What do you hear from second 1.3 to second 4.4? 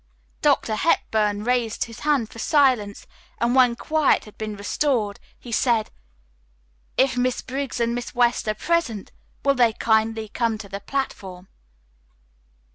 raised his hand for silence, and when quiet had